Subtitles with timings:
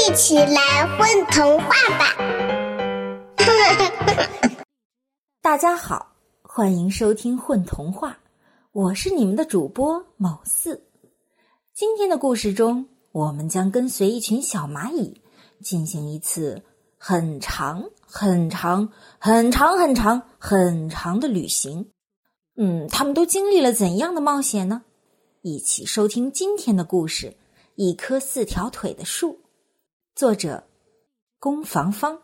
[0.00, 2.16] 一起来混童话吧！
[5.42, 8.12] 大家好，欢迎收听《混童话》，
[8.72, 10.86] 我是你们的主播某四。
[11.74, 15.20] 今天的故事中，我们将跟随一群小蚂蚁
[15.62, 16.62] 进行一次
[16.96, 18.88] 很长、很长、
[19.18, 21.90] 很长、很长、很长的旅行。
[22.56, 24.82] 嗯，他们都经历了怎样的冒险呢？
[25.42, 27.36] 一起收听今天的故事：
[27.74, 29.39] 一棵四条腿的树。
[30.20, 30.68] 作者：
[31.38, 32.20] 攻防方。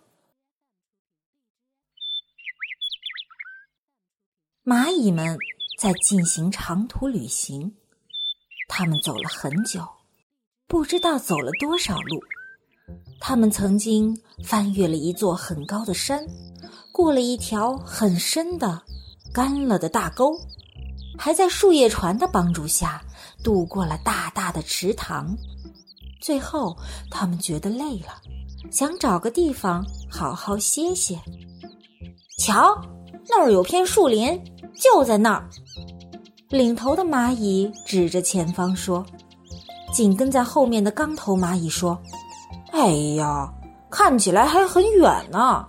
[4.63, 5.39] 蚂蚁们
[5.81, 7.75] 在进行长途旅行，
[8.69, 9.89] 他们走了很久，
[10.67, 12.21] 不知道走了多少路。
[13.19, 16.23] 他们曾经翻越了一座很高的山，
[16.93, 18.83] 过了一条很深的、
[19.33, 20.39] 干了的大沟，
[21.19, 23.03] 还在树叶船的帮助下
[23.43, 25.35] 渡过了大大的池塘。
[26.21, 26.77] 最后，
[27.11, 28.21] 他们觉得累了，
[28.71, 31.19] 想找个地方好好歇歇。
[32.39, 32.77] 瞧，
[33.29, 34.43] 那儿有片树林，
[34.75, 35.49] 就在那儿。
[36.51, 39.05] 领头的蚂蚁指着前方说
[39.93, 42.01] ：“紧跟在后面的钢头蚂蚁说
[42.73, 43.53] ：‘哎呀，
[43.91, 45.67] 看起来还很远呢。’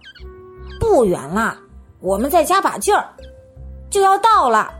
[0.79, 1.57] 不远啦，
[1.99, 3.11] 我们再加把劲儿，
[3.89, 4.71] 就要到了。”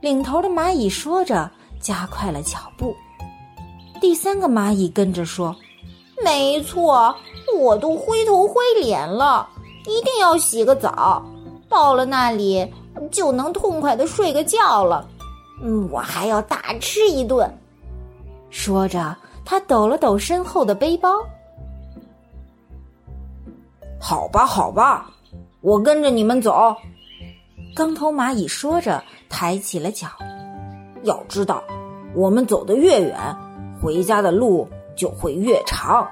[0.00, 2.94] 领头的蚂蚁说着，加快了脚步。
[4.00, 5.54] 第三个蚂蚁跟着说
[6.24, 7.14] ：“没错，
[7.58, 9.48] 我都灰头灰脸了，
[9.86, 11.22] 一定要洗个澡，
[11.68, 12.72] 到了那里
[13.10, 15.06] 就能痛快的睡个觉了。
[15.62, 17.52] 嗯，我还要大吃一顿。”
[18.50, 21.10] 说着，他抖了抖身后的背包。
[24.00, 25.10] “好吧，好吧，
[25.60, 26.74] 我跟着你们走。”
[27.74, 30.08] 钢头蚂蚁说着，抬起了脚。
[31.02, 31.62] 要知道，
[32.14, 33.16] 我们走得越远。
[33.80, 36.06] 回家的路就会越长。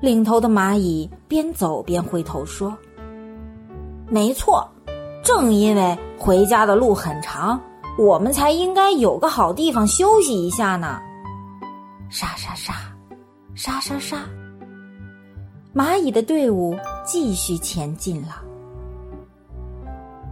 [0.00, 2.76] 领头的蚂蚁边走边回头说
[4.08, 4.68] ：“没错，
[5.22, 7.58] 正因为回家的路很长，
[7.96, 11.00] 我们才应该有个好地方休息一下呢。”
[12.10, 12.74] 沙沙沙，
[13.54, 14.18] 沙沙沙，
[15.74, 18.42] 蚂蚁的队伍继续前进了。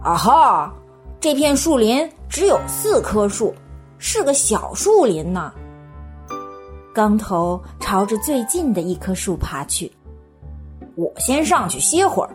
[0.03, 0.73] 啊哈，
[1.19, 3.53] 这片树林只有四棵树，
[3.97, 5.51] 是个小树林呢。
[6.93, 9.91] 刚头朝着最近的一棵树爬去，
[10.93, 12.29] 我先上去歇会儿。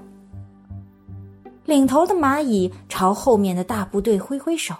[1.64, 4.74] 领头的蚂蚁朝后面的大部队挥挥手：“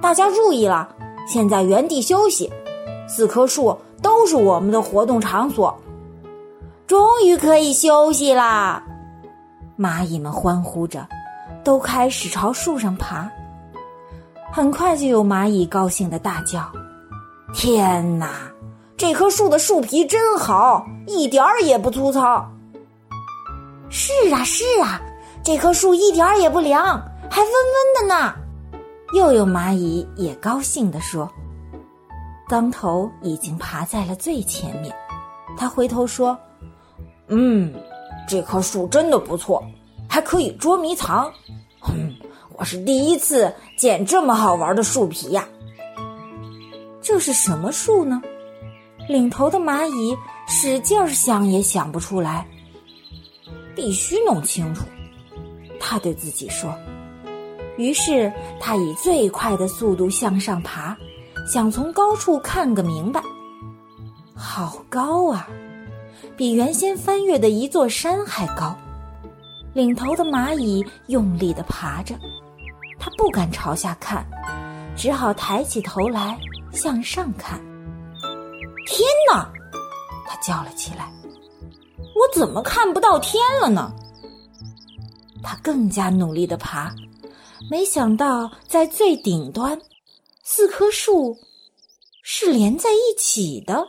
[0.00, 0.94] 大家注意了，
[1.26, 2.52] 现在原地休息。
[3.08, 5.76] 四棵树都是我们的活动场所，
[6.86, 8.84] 终于可以休息啦！”
[9.76, 11.08] 蚂蚁们欢呼着，
[11.64, 13.28] 都开始朝树上爬。
[14.52, 16.70] 很快就有蚂蚁高兴的大叫
[17.52, 18.30] ：“天哪！”
[18.96, 22.50] 这棵树的树皮真好，一点儿也不粗糙。
[23.90, 25.00] 是啊，是啊，
[25.44, 26.98] 这棵树一点儿也不凉，
[27.30, 28.34] 还温温的呢。
[29.12, 31.30] 又有蚂蚁也高兴地说
[32.48, 34.94] ：“刚头已经爬在了最前面。”
[35.58, 36.36] 他回头说
[37.28, 37.74] ：“嗯，
[38.26, 39.62] 这棵树真的不错，
[40.08, 41.30] 还可以捉迷藏。
[41.80, 42.12] 哼，
[42.56, 45.46] 我是第一次见这么好玩的树皮呀。
[47.02, 48.22] 这是什么树呢？”
[49.08, 50.16] 领头的蚂蚁
[50.48, 52.46] 使劲儿想也想不出来，
[53.74, 54.84] 必须弄清楚。
[55.78, 56.74] 他对自己说。
[57.76, 60.96] 于是他以最快的速度向上爬，
[61.46, 63.22] 想从高处看个明白。
[64.34, 65.46] 好高啊，
[66.36, 68.76] 比原先翻越的一座山还高。
[69.74, 72.14] 领头的蚂蚁用力的爬着，
[72.98, 74.26] 他不敢朝下看，
[74.96, 76.38] 只好抬起头来
[76.72, 77.60] 向上看。
[78.86, 79.52] 天哪！
[80.26, 81.12] 他叫了起来
[82.14, 83.92] ：“我怎么看不到天了呢？”
[85.42, 86.94] 他更加努力的爬，
[87.70, 89.80] 没想到在最顶端，
[90.42, 91.36] 四棵树
[92.22, 93.86] 是连在一起的。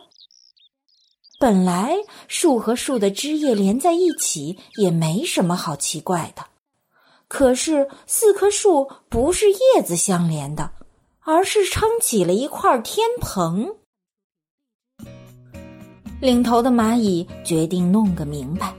[1.39, 1.95] 本来
[2.27, 6.45] 树和树的枝叶连在一起也没什么好奇怪的，
[7.27, 10.71] 可是四棵树不是叶子相连的，
[11.21, 13.75] 而是撑起了一块天棚。
[16.19, 18.73] 领头的蚂蚁决定弄个明白，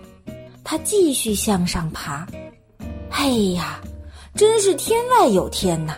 [0.64, 2.26] 它继续向上爬。
[3.08, 3.80] 嘿呀，
[4.34, 5.94] 真是天外有天呐！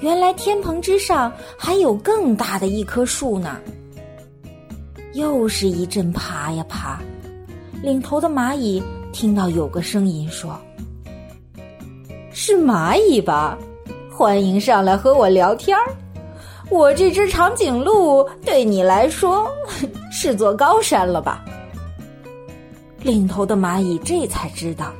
[0.00, 3.58] 原来天棚之上还有更大的一棵树呢。
[5.14, 7.00] 又是一阵爬呀爬，
[7.82, 8.80] 领头的蚂蚁
[9.12, 10.56] 听到有个声音说
[12.32, 13.58] ：“是蚂蚁吧？
[14.12, 15.96] 欢迎上来和我聊天儿。
[16.72, 19.46] 我这只长颈鹿对你来说
[20.10, 21.44] 是座高山了吧？
[23.02, 24.90] 领头的蚂蚁这才知道，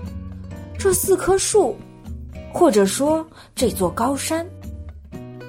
[0.78, 1.74] 这四棵树，
[2.52, 4.46] 或者说这座高山，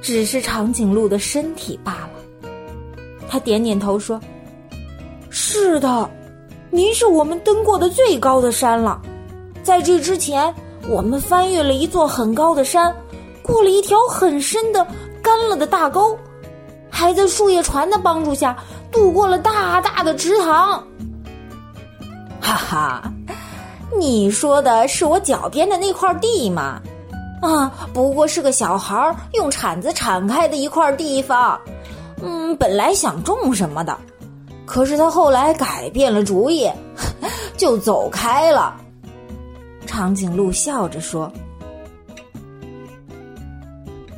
[0.01, 2.49] 只是长颈鹿的身体罢了。
[3.27, 4.17] 他点点头说
[5.29, 6.09] ：“是的，
[6.69, 9.01] 您是我们登过的最高的山了。
[9.61, 10.55] 在这之前，
[10.87, 12.95] 我们翻越了一座很高的山，
[13.41, 14.87] 过了一条很深的
[15.23, 16.15] 干了的大沟，
[16.89, 18.55] 还在树叶船的帮助下
[18.91, 20.83] 渡过了大大的池塘。”
[22.39, 23.13] 哈哈，
[23.97, 26.81] 你说的是我脚边的那块地吗？
[27.41, 31.59] 啊，不过是个小孩用铲子铲开的一块地方。
[32.21, 33.97] 嗯，本来想种什么的，
[34.65, 36.69] 可是他后来改变了主意，
[37.57, 38.75] 就走开了。
[39.85, 41.31] 长颈鹿笑着说。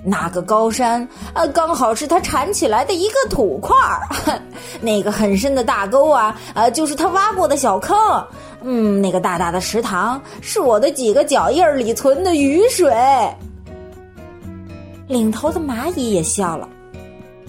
[0.07, 4.39] 那个高山，呃，刚好是他铲起来的一个土块儿。
[4.79, 7.97] 那个很深的大沟啊，呃，就是他挖过的小坑。
[8.61, 12.93] 嗯，那个大大的池塘，是我的几个脚印里存的雨水。
[15.07, 16.69] 领头的蚂蚁也笑了。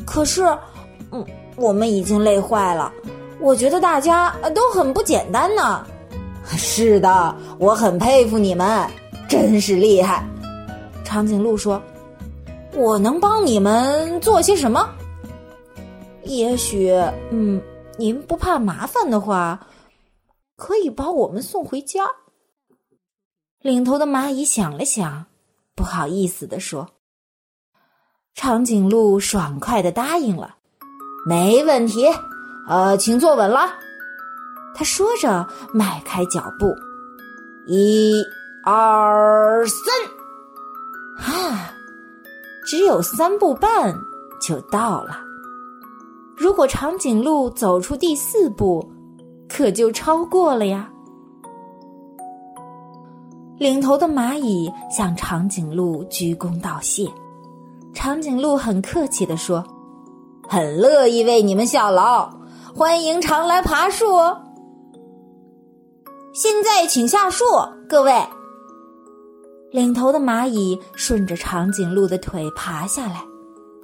[0.06, 0.42] 可是，
[1.10, 1.24] 嗯，
[1.56, 2.90] 我们已经累坏了。
[3.38, 5.84] 我觉得大家都很不简单呢。
[6.56, 8.88] 是的，我很佩服你们，
[9.28, 10.24] 真是厉害。
[11.04, 11.80] 长颈鹿说。
[12.76, 14.86] 我能帮你们做些什么？
[16.24, 16.90] 也许，
[17.30, 17.60] 嗯，
[17.98, 19.66] 您不怕麻烦的话，
[20.56, 22.04] 可以把我们送回家。
[23.62, 25.24] 领头的蚂蚁想了想，
[25.74, 26.86] 不好意思的说
[28.36, 30.56] ：“长颈鹿爽快的答应了，
[31.26, 32.06] 没问题。
[32.68, 33.74] 呃，请坐稳了。”
[34.76, 36.74] 他说着，迈开脚步，
[37.66, 38.22] 一、
[38.62, 41.72] 二、三，啊！
[42.66, 43.94] 只有三步半
[44.40, 45.18] 就到了。
[46.36, 48.86] 如果长颈鹿走出第四步，
[49.48, 50.90] 可就超过了呀。
[53.58, 57.08] 领头的蚂蚁向长颈鹿鞠躬道谢，
[57.94, 59.64] 长颈鹿很客气的说
[60.46, 62.28] ：“很乐意为你们效劳，
[62.74, 64.04] 欢迎常来爬树。
[66.34, 67.44] 现在请下树，
[67.88, 68.12] 各位。”
[69.72, 73.22] 领头的蚂蚁顺着长颈鹿的腿爬下来，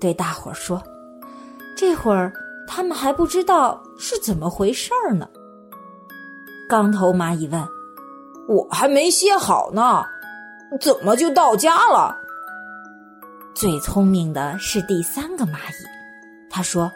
[0.00, 0.82] 对大伙儿说
[1.76, 2.32] ：“这会儿
[2.67, 5.29] 他们还不知道是怎么回事儿呢。”
[6.69, 7.61] 刚头蚂蚁问
[8.49, 10.05] ：“我还没歇好呢，
[10.81, 12.17] 怎么就到家了？”
[13.55, 15.87] 最聪明的是第三个蚂蚁，
[16.49, 16.90] 他说：“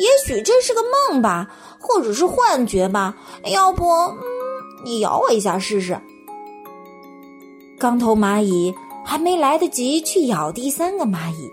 [0.00, 0.80] 也许这是个
[1.10, 1.48] 梦吧，
[1.78, 3.14] 或者是幻觉吧。
[3.44, 3.84] 要不，
[4.84, 6.00] 你咬我一下试试。”
[7.80, 11.50] 钢头蚂蚁还没来得及去咬第三个蚂蚁，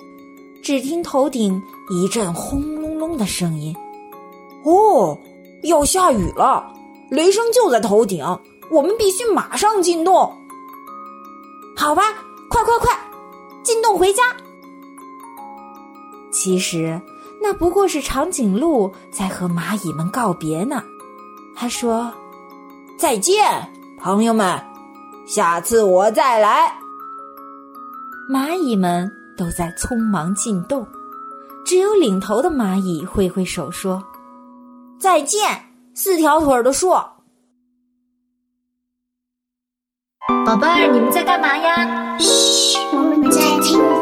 [0.61, 3.73] 只听头顶一阵轰隆隆的声音。
[4.65, 5.17] 哦，
[5.63, 6.73] 要下雨了！
[7.09, 8.25] 雷声就在头顶，
[8.69, 10.37] 我们必须马上进洞。
[11.77, 12.03] 好吧，
[12.49, 12.91] 快快快，
[13.63, 14.21] 进洞回家。
[16.33, 17.01] 其实
[17.41, 20.83] 那不过是长颈鹿在和蚂蚁们告别呢。
[21.55, 22.13] 他说
[22.99, 24.61] ：“再见，朋友们。”
[25.27, 26.73] 下次我再来。
[28.31, 30.87] 蚂蚁们都在匆忙进洞，
[31.65, 34.03] 只有领头的蚂蚁挥挥手说
[34.99, 36.91] ：“再见，四条腿的树。”
[40.45, 42.17] 宝贝儿，你们在干嘛呀？
[42.17, 43.96] 嘘，我们在听。